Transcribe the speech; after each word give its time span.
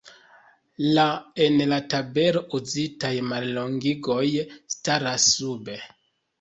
La 0.97 1.03
en 1.47 1.61
la 1.73 1.77
tabelo 1.95 2.43
uzitaj 2.61 3.13
mallongigoj 3.29 4.25
staras 4.79 5.31
sube. 5.39 5.81